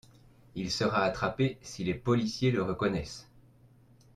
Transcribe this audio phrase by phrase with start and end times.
[0.55, 3.29] Il sera attrapé si les policiers le reconnaisse.